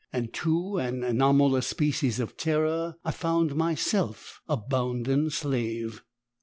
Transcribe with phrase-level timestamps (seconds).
[0.11, 6.03] And to an anomalous species of terror I found myself a bounden slave.